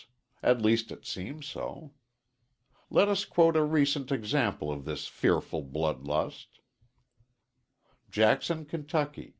[0.41, 1.91] At least, it seems so.
[2.89, 6.59] Let us quote a recent example of this fearful blood lust:
[8.09, 9.29] Jackson, Ky.